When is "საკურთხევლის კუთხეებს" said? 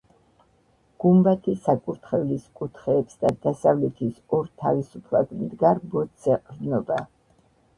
1.67-3.19